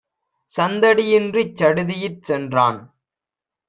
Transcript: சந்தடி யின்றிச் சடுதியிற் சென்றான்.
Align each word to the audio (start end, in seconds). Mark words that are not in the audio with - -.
சந்தடி 0.51 1.05
யின்றிச் 1.05 1.55
சடுதியிற் 1.55 2.21
சென்றான். 2.21 2.81